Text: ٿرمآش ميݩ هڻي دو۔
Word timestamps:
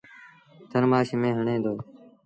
ٿرمآش 0.69 1.07
ميݩ 1.21 1.35
هڻي 1.37 1.55
دو۔ 1.63 1.73